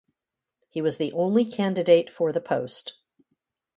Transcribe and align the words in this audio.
He 0.71 0.81
was 0.81 0.97
the 0.97 1.11
only 1.11 1.45
candidate 1.45 2.09
for 2.11 2.31
the 2.33 2.41
post. 2.41 2.93